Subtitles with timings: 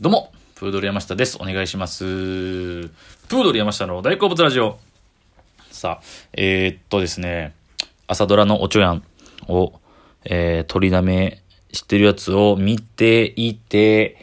[0.00, 1.36] どうも、プードル山下です。
[1.38, 2.04] お願いします。
[2.06, 2.90] プー
[3.28, 4.78] ドル山下の大好物ラジオ。
[5.70, 7.54] さあ、えー、っとですね、
[8.06, 9.02] 朝ドラのおちょやん
[9.46, 9.74] を、
[10.24, 14.16] えー、取りだめしてるやつを見ていて、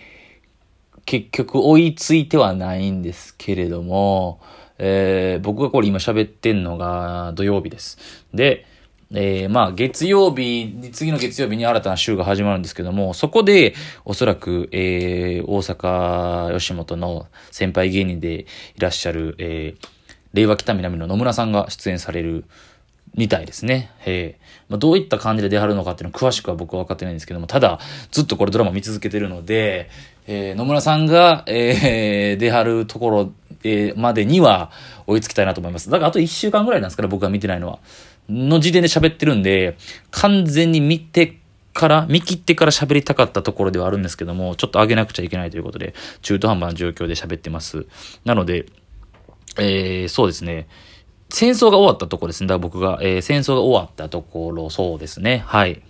[1.06, 4.42] 結局追いついてはないんですけれども、
[4.80, 8.26] えー、僕がこれ今喋ってんのが土曜日です。
[8.34, 8.66] で、
[9.14, 18.46] えー、まあ、月曜日、次の月曜日に新たな週が始まるんですけども、そこで、おそらく、えー、大阪吉本の先輩芸人でい
[18.80, 19.88] らっしゃる、えー、
[20.34, 22.44] 令和北南の野村さんが出演される
[23.16, 23.92] みたいですね。
[24.06, 27.80] えーまあ、どういった感じで出はるのかっていうのは詳しくは僕は分かってないんですけども、ただ、
[28.12, 29.90] ずっとこれドラマ見続けてるので、
[30.28, 33.32] えー、野村さんが、えー、出はるところ、
[33.64, 34.72] えー、までには
[35.08, 35.90] 追いつきたいなと思います。
[35.90, 37.80] だからあと1週間ぐらいなんですから、僕が見てないのは。
[38.30, 39.78] の時点で喋ってるんで、
[40.12, 41.40] 完全に見て
[41.74, 47.86] から、見切ってから喋りたかったところではあるんですけども、ちょっと上げなくちゃいけないということで、中途半端な状況で喋ってます。
[48.26, 48.66] なので、
[49.58, 50.68] えー、そうですね。
[51.30, 52.48] 戦争が終わったところですね。
[52.48, 55.44] だから僕が、えー、戦争が終わったところ、そうですね。
[55.46, 55.82] はい。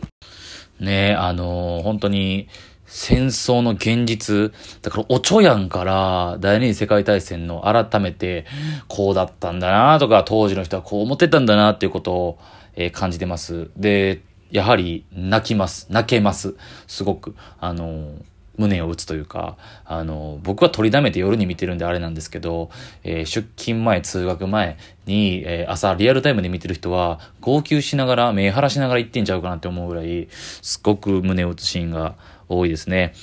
[0.79, 2.47] ねあのー、本当に、
[2.87, 8.45] 戦争の現実、だからおちょやんから第二次世界大戦の改めて
[8.87, 12.39] こうだったんだなとか当時の人はこう思ってたんだなっていうことを、
[12.75, 13.69] えー、感じてます。
[13.75, 15.87] で、やはり泣きます。
[15.89, 16.55] 泣けます。
[16.87, 17.35] すごく。
[17.59, 18.13] あの
[18.57, 22.69] 胸を打つというか、あの、僕は取りだめて夜に見てるんであれなんですけど、
[23.03, 32.15] えー、出勤前、通学前に、えー、朝リアルタイムで見てる人は、号泣しながら、目晴らしながら行ってんちゃうかなって思うぐらい、すごく胸を打つシーンが
[32.49, 33.13] 多いですね。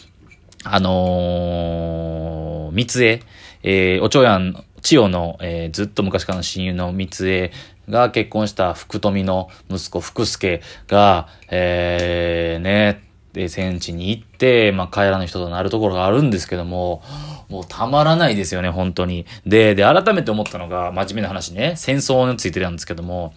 [0.64, 3.22] あのー、三つえ、
[3.62, 7.52] えー、おちょやん、千代の、えー、ずっと昔からの親友の三つえ
[7.88, 13.02] が結婚した福富の息子福助が、えー、ね、
[13.34, 17.02] で、戦地に行って、まあ、帰らぬ人となるところがあるんですけども、
[17.48, 19.26] もうたまらないですよね、本当に。
[19.44, 23.34] で、で、改めて思ったのが、真面目な話ね、戦争についてなんですけども、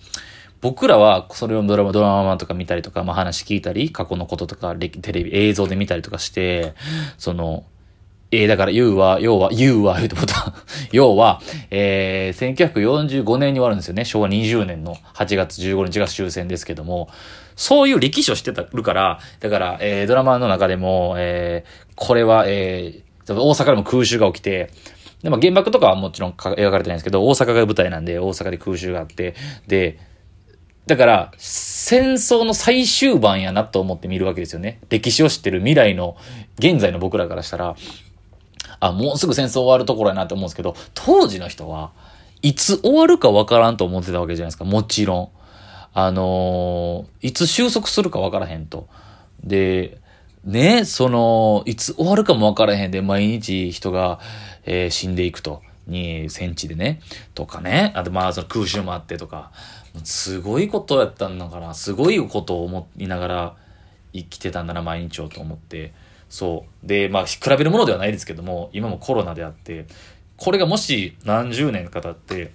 [0.61, 6.73] 僕らはそれをドラマ、ドラマとか見たりとか、まあ、話聞いたり、過去のこととか、テレビ、映像で見たりとかして、
[7.17, 7.65] その、
[8.31, 10.33] えー、だから、言うは、要は、言うは、言うてこと、
[10.91, 11.41] 要は、
[11.71, 14.03] えー、1945年に終わるんですよね。
[14.03, 17.09] 昭和20年の8月15日が終戦ですけども、
[17.55, 24.71] そういう歴史を知ってたるから、だから、えー、ドラマの中でも、えー、これは、えー、大阪でも空襲が起きて、
[25.23, 29.35] でも原爆とかはもちろん描かれてないんですけど、大阪が舞台なんで、大阪で空襲があって、
[29.67, 29.99] で、
[30.87, 34.79] だから、戦争の最終盤やなと思って見るわけですよね。
[34.89, 36.15] 歴史を知ってる未来の、
[36.57, 37.75] 現在の僕らからしたら、
[38.79, 41.91] あ、もうすぐ戦争終わるところやなと思うんですけど、当時の人は、
[42.41, 44.63] いつ終わるかわからんと思ってたわけじゃないですか。
[44.63, 45.29] もちろん。
[45.93, 48.87] あのー、いつ収束するかわからへんと。
[49.43, 49.97] で、
[50.45, 54.19] ね、その、いつ終わるかもわからへんで、毎日人が、
[54.65, 55.61] えー、死んでいくと。
[55.87, 57.01] に、戦地でね。
[57.33, 57.91] とかね。
[57.95, 59.51] あと、まあ、その空襲もあってとか。
[60.03, 63.55] すごいことやったんだから、すごいことを思いながら
[64.13, 65.93] 生きてたんだな、毎日をと思って。
[66.29, 66.87] そう。
[66.87, 69.85] で、まあ、比べるものではないですけども、今もコロナであって、
[70.35, 72.51] これがもし何十年か経って、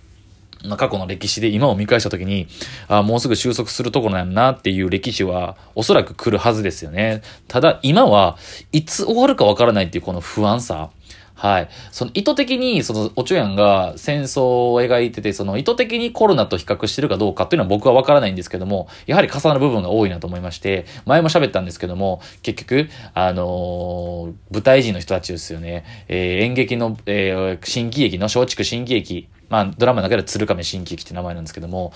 [0.64, 2.46] まあ、過去の歴史で今を見返した時に、
[2.88, 7.22] あもうすぐ収束するところなんなっていう歴史はおそらく来るはずですよね。
[7.48, 8.36] ただ今は
[8.70, 10.90] いつ終わるかわからないっていうこの不安さ。
[11.34, 11.68] はい。
[11.90, 25.84] その意図的に、その、おちょやんが戦争を描いてて、その意図的にコロナと比較してるかどうかっていうのは僕はわからないんですけども、やはり重なる部分が多いなと思いまして、前も喋ったんですけども、結局、あのー、舞台人の人たちですよね。
[26.08, 31.92] えー、演劇の、えー、新喜劇の松竹新喜劇、まあ、ドラマの中で鶴亀新喜劇って名前なんですけども、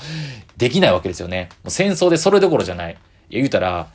[0.57, 1.49] できないわけですよね。
[1.63, 2.97] もう戦争でそれどころじゃない。
[3.31, 3.89] い、言うたら、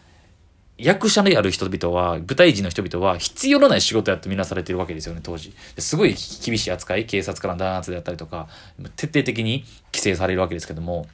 [0.77, 5.53] 役者である人々は、舞台人の人々は必要のない仕事やってみなされてるわけですよね、当時。
[5.77, 8.47] すごい厳しい扱い、警察からの弾圧であったりとか、
[8.95, 11.07] 徹底的に規制されるわけですけども、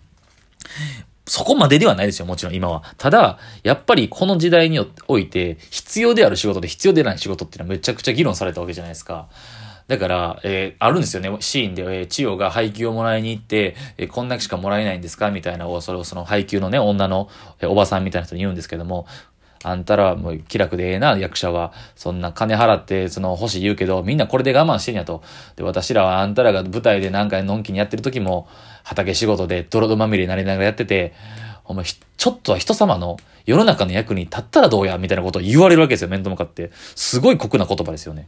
[1.26, 2.84] そこまでではないですよ、もちろん今は。
[2.98, 4.80] ただ、やっぱりこの時代に
[5.10, 9.28] おいて、必要である仕事で必要でない仕事っていうのはめちゃくちゃ議論されたわけじゃないですか。
[9.90, 15.32] だから、えー、あるんですよね、シーンで、えー、千代が配給をもらいに行って、えー、こんだけしかもらえないんですか？
[15.32, 17.30] みたいな、それをその配給のね、女の、
[17.60, 19.08] えー、おばさんみたいな人に言うんですけども、
[19.64, 21.74] あんたらもう気楽でええな、役者は。
[21.96, 25.24] そんな金払って、その欲しい言うけど、みんなこれで我慢してんやと。
[25.56, 28.48] で、私らはあんたらが舞台で何回のんきにやってる時も、
[28.84, 31.14] 畑仕事で泥まみれになりながらやってて、
[31.66, 36.72] お前、ちょっとは人様の世の中の役に立ったらどうやみたいなことを言われるわけですよ、面と向かって。
[36.96, 38.28] すごい酷な言葉ですよね。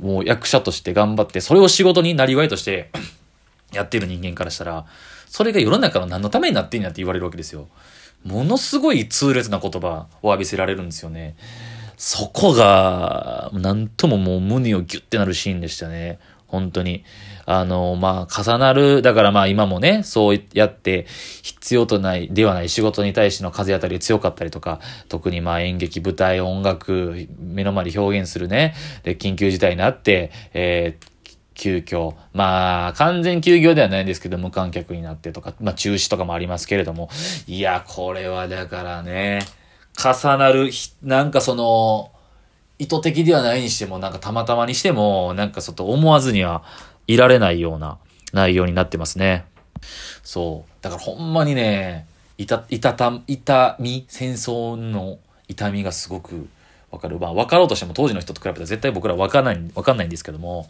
[0.00, 2.90] もう役者として頑張って、それを仕事になりわいとして
[3.72, 4.84] やってる人間からしたら、
[5.26, 7.68] それが世の中の何のためになってんやって言われるわけですよ。
[8.28, 11.36] ものすごい痛烈な言葉を浴びせられるんですよね。
[11.96, 16.18] そこが、なんとももう胸をギュッてなるシーンでしたね。
[16.46, 17.04] 本当に。
[17.44, 21.06] あの、まあ、重なる、だからまあ今もね、そうやって
[21.42, 31.17] 必要とない、ではない仕事に対しての風当たり強かったりとか、特にまあ演劇、舞台、音楽、目の前で表現するね、で、緊急事態になって、えー
[31.58, 32.14] 急遽。
[32.32, 37.10] まあ、完全休業ではないんですけど、無観客になってとか、まあ中止とかもありますけれども。
[37.46, 39.40] いや、これはだからね、
[39.98, 40.70] 重なる、
[41.02, 42.12] なんかその、
[42.78, 46.62] 意図的ではないにしても、なんかたまたまにしても、なんかちょっと思わずには
[47.08, 47.98] いられないような
[48.32, 49.44] 内容になってますね。
[50.22, 50.72] そう。
[50.80, 52.06] だからほんまにね、
[52.38, 55.18] いた、いたた、痛み、戦争の
[55.48, 56.48] 痛みがすごく
[56.92, 57.18] わかる。
[57.18, 60.68] まあ、わかろうとしても当時の人と比べたら絶対僕らわかんない、わかんないんですけども、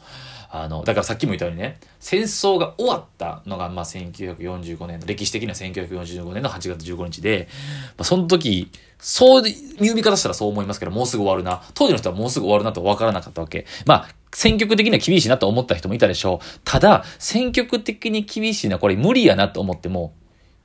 [0.50, 7.48] あの、だからさっきも言ったようにね、戦争が終わったのが、まあ、1945年の、歴史的には1945年の8月15日で、
[7.98, 9.42] まあ、その時、そう、
[9.80, 11.62] 見方したらそう思いますけど、もうすぐ終わるな。
[11.74, 13.66] 当時の人はもうすぐ終わるなと分からなかったわけ。
[13.84, 16.60] まあ、選曲的には厳しいなと思った人もいたでしょう。
[16.64, 20.14] ただ、選曲的に厳しいな、これ無理やなと思っても、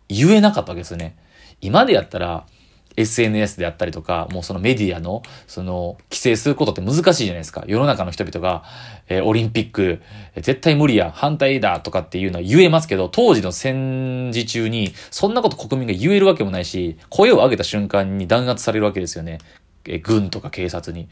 [0.07, 1.17] 言えなかったわけですよね。
[1.59, 2.45] 今でやったら、
[2.95, 7.63] SNS であったりとか、もうそのメディアの、その、規制することって難しいじゃないですか。
[7.67, 8.63] 世の中の人々が、
[9.09, 10.01] えー、オリンピック、
[10.35, 19.39] 絶対無理や、反対だとかっていうのは言えますけど、当時の戦時中に、そんなこと国民が言えるわけもないし、声を上げた瞬間に弾圧されるわけですよね。
[19.85, 21.09] えー、軍とか警察に。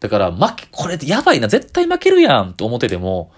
[0.00, 3.30] だから、負け、これやばいな、絶対負けるやんと思ってても、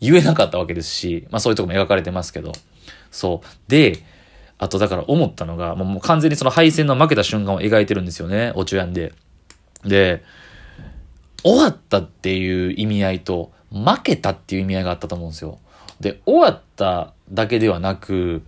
[0.00, 2.52] 言えなかったわけですし、まあそういうとこも描かれてますけど。
[3.10, 3.46] そう。
[3.70, 3.98] で、
[4.58, 9.12] あとだから思ったのが、もう完全にその敗戦の負けた瞬間を描いてるんですよね、おちょやんで。
[9.84, 10.22] で、
[11.44, 15.58] 終わったっていう意味合いと、負けたっていう意味合いがあったと思うんですよ。
[16.00, 18.42] で、終わっただけではなく、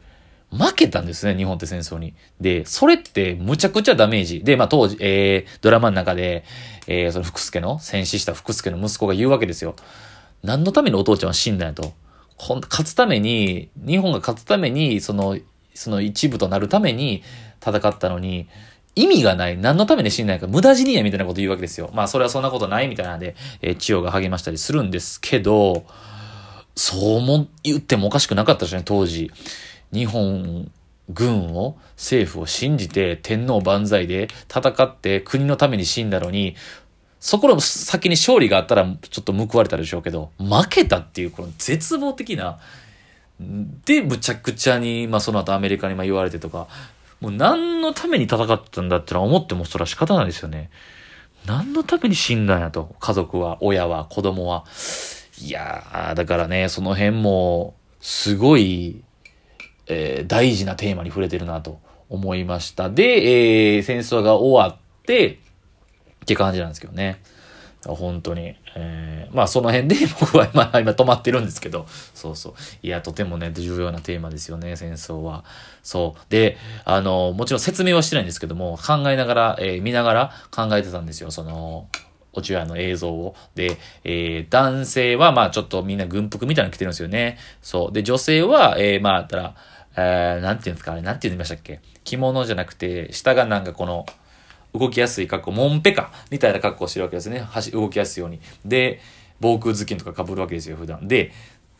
[0.52, 2.14] 負けたんですね、日本って戦争に。
[2.40, 4.42] で、それってむちゃくちゃダメージ。
[4.42, 6.44] で、まあ当時、えー、ドラマの中で、
[6.88, 9.76] えー、その福助の、戦死した福助の息子が言うわけですよ。
[10.42, 11.92] 何のためにお父ちゃんは死んだんやと。
[12.38, 15.38] 勝つために、日本が勝つために、その、
[15.74, 17.22] その一部となるために
[17.60, 18.48] 戦ったのに、
[18.96, 19.56] 意味がない。
[19.56, 20.46] 何のために死んだんか。
[20.46, 21.90] 無駄死にやみたいなこと言うわけですよ。
[21.94, 25.84] まあそれはそんなことないみたいなんで、えー、千代が励ましたりするんですけど、
[26.74, 29.30] そうも言ってもおかしくなかったですね、当時。
[29.92, 30.70] 日本
[31.08, 36.56] 軍を、政府を信じて天皇万歳で戦って国のために死んだのに、
[37.20, 42.58] そこの先に勝利があったらちょっと報われたでしょうけど、負けたっていうこの絶望的な、
[43.86, 46.68] で、むちゃくちゃに、まあその後アメリカにま言われてとか、
[47.20, 50.70] もう何のために戦ったんだってのは思ってもそれは仕方ないですよね。
[51.46, 52.94] 何のために死んだんやと。
[53.00, 54.64] 家族は、親は、子供は。
[55.40, 59.02] いやー、だからね、その辺も、すごい、
[59.86, 62.90] えー、大事なテーマに触れてるなと思いました。
[62.90, 65.38] で、えー、戦争が終わって、
[66.22, 67.22] って感じなんですけどね。
[67.86, 68.54] 本当に。
[68.74, 72.54] えー、まあその辺で 僕は今、今止まってるんですけど、そうそう。
[72.82, 75.44] いや、とてもね、重要なテーマですよね、戦争は。
[75.82, 76.20] そう。
[76.28, 81.88] で、あの、もちろん説明はしてないんですけども、考えながら、えー、見ながら考えてたんですよ、その、
[82.32, 83.34] おちわの映像を。
[83.54, 87.38] で、えー、男性は、まあちょっとみんな軍服みたいなの着てるんですよね。
[87.62, 87.92] そう。
[87.92, 89.54] で、女性は、えー、まあ、たら、
[89.96, 94.06] えー、なんていうんですか、あれ、なんて言いましたっけ着物じゃなくて、下がなんかこの、
[94.74, 97.44] 動きやすい格好、モンペカみたいな格好をしてるわけですね。
[97.72, 98.40] 動きやすいように。
[98.64, 99.00] で、
[99.40, 101.08] 防空頭巾とか被るわけですよ、普段。
[101.08, 101.32] で、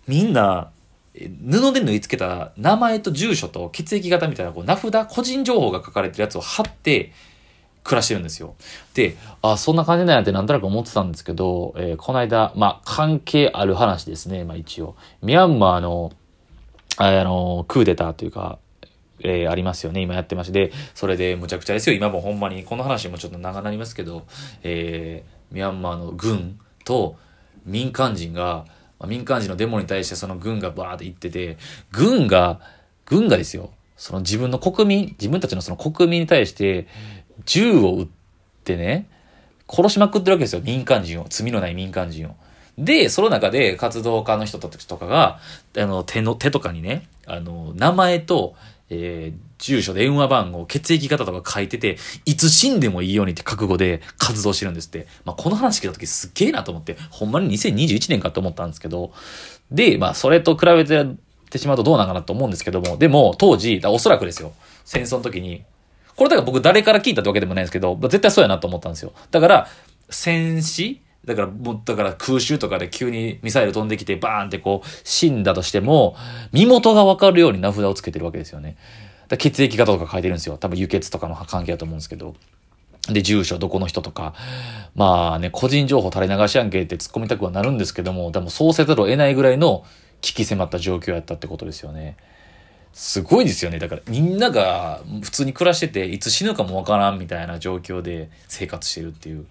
[0.07, 0.71] みんな、
[1.15, 7.13] 布で縫い付けた名前と住所と血液型みたいなこう名札、個人情報が書かれてるやつを貼って
[7.83, 8.55] 暮らしてるんですよ。
[8.95, 14.97] で、あ、そんな感じなんやってなんとなく思ってたんですけど、えー、この間、まあ、関係ある話ですね、まあ一応。
[15.23, 16.13] ミャンマーの、
[16.97, 18.59] あの、クーデターというか、
[19.23, 20.01] えー、ありますよね。
[20.01, 20.73] 今やってまして。
[20.95, 21.97] それでむちゃくちゃですよ。
[21.97, 24.27] 今もほんまに、この話もちょっと長なりますけど、
[24.63, 27.17] えー、ミャンマーの軍と
[27.65, 28.67] 民間人が、
[29.07, 31.57] 民間人のデモに対してその軍がバーって言ってて、
[31.91, 32.61] 軍が、
[33.07, 33.71] 軍がですよ。
[33.97, 36.87] その自分の国民、自分たちのその国民に対して
[37.45, 38.09] 銃を撃っ
[38.65, 39.09] てね、
[39.69, 40.63] 殺しまくってるわけですよ。
[40.65, 41.27] 民間人を。
[41.29, 42.37] 罪のない民間人を。
[42.79, 45.39] で、その中で活動家の人たちとかが、
[45.77, 48.55] あの、手の、手とかにね、あの、名前と、
[48.91, 55.07] えー、住所、電話番号、血液型とか書いてて、いつ死んでもいいようにって覚悟で活動してるんですって。
[55.25, 59.13] まあ、この話聞いた時すっげえなと思って、ほんまに2021年かと思ったんですけど、
[59.71, 61.07] で、まあ、それと比べて
[61.51, 64.53] てしまうとどうなのかなと思うんですけども、でも、当時、おそらくですよ、
[64.85, 65.65] 戦争の時に、
[66.17, 69.13] これだから僕誰から聞いたってわけでもないんですけど、絶対そうやなと思ったんですよ。
[69.31, 69.69] だから、
[70.09, 76.17] 戦死だから、もう、だから空襲とかで急にミサイル飛んできてバーンってこう死んだとしても、
[76.53, 78.77] 身元がわかるように名札をつけてるわけですよね。
[79.29, 80.57] だ血液型とか書いてるんですよ。
[80.57, 82.35] 多分輸血とかの関係だと思うんですけど。
[83.09, 84.35] で、住所どこの人とか、
[84.95, 89.85] まあね、個人情報垂れ流しやんけって突っ込みたくはなるんですけども、でもそうせざるを得ないぐらいの
[90.21, 92.17] 危機迫った状況やったってことですよね。
[92.93, 93.79] すごいですよね。
[93.79, 99.47] だからみんなが普通に暮らしてて、いつ死ぬかもわからんみたいな状況で生活してるっていう。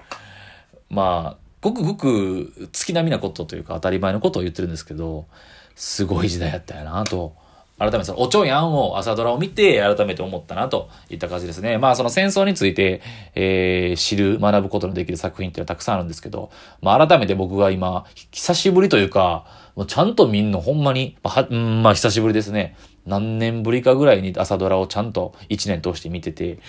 [0.89, 5.27] まあ、ごくごく月並みなことというか当たり前のことを言ってるんですけど、
[5.75, 7.33] すごい時代やったよなと。
[7.79, 11.77] 改めてその、おちょやんを朝ドラを見て改めて思ったなといった感じですね。
[11.77, 13.01] まあその戦争について、
[13.35, 16.51] えー、知る、学ぶことのできる作品っていうのはたくさんあるんですけど、
[16.81, 19.45] まあ改めて僕が今、久しぶりというか、
[19.77, 22.75] もうちゃんと見んのほんまに、まあ、うん、まあ久しぶりですね。
[23.05, 26.59] 何年ぶりかぐらいに朝ドラをちゃんと1年通して見てて、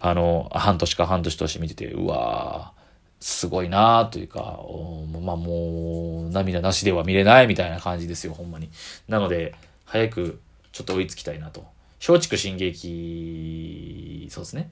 [0.00, 2.77] あの、半年か半年通して見てて、うわー
[3.20, 4.60] すごいなというか、
[5.22, 8.70] まあもう、涙なしでは見れないみたいな感じですよ、ほんまに。
[9.08, 10.40] なので、早く
[10.72, 11.64] ちょっと追いつきたいなと。
[12.06, 14.70] 松竹新劇、そうですね。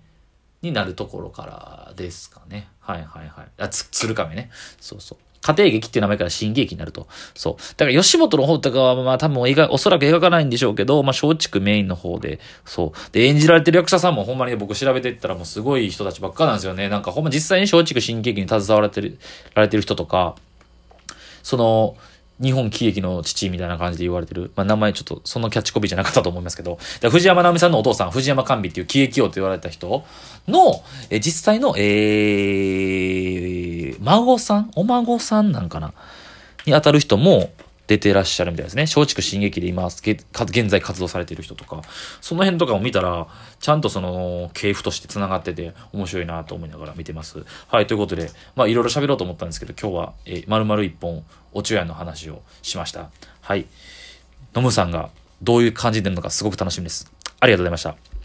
[0.62, 2.69] になるところからですかね。
[2.81, 3.49] はいはいはい。
[3.59, 4.50] あ、つ、鶴亀ね。
[4.81, 5.19] そうそう。
[5.47, 7.07] 家庭劇っていう名前から新劇になると。
[7.35, 7.62] そう。
[7.76, 13.12] だから吉本の方とかは、まあ多分描、おそらく描かないんでしょうけど、まあ松竹メインの方で、そう。
[13.12, 16.88] で、演じられてる役者さんもほんまに僕調べてったらもうすごい人たちばっかなんですよね。
[16.88, 19.19] なんかほんま実際に松竹新劇に携わられてる、
[19.55, 20.35] られてる人とか、
[21.43, 21.97] その、
[22.43, 24.50] 日本喜劇の父みたいな感じで言われてる。
[24.57, 26.79] まあ、名前ちょっと、そのキャッチコピーじゃなかったと思いますけど、
[27.11, 30.05] 藤山直美さんのお父さん、藤山甘美っていう喜劇王と言われた人
[30.47, 33.55] の、え実際の、えー、
[34.00, 34.71] 孫さん？
[34.76, 35.93] お孫さんなんかな？
[36.67, 37.50] に当たる人も、
[37.87, 38.83] 出てらっしゃるみたいですね。
[38.83, 41.83] 松竹新劇で今、現在活動されている人とか、
[42.21, 43.29] その辺とかを見たら、
[43.61, 47.45] ちゃんとその、系譜として繋がってて、面白いなと思いながら見てます。
[47.69, 53.09] はい、ということで、まあいろいろ喋ろうと思ったんですけど、今日は、えー、丸々一本、おちゅやの話をしました。
[53.41, 53.67] はい。
[54.53, 55.11] ノムさんが
[55.41, 57.09] どういう感じでるのかすごく楽しみです。
[57.38, 58.15] ありがとうございました。